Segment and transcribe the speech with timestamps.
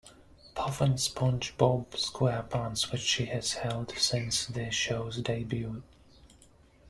[0.55, 5.83] Puff in "SpongeBob SquarePants", which she has held since the show's debut.